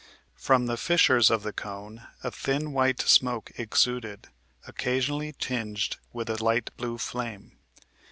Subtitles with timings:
[0.39, 4.29] From the fissures of the cone a thin white smoke exuded,
[4.65, 7.59] occasionally tinged with a light blue flame.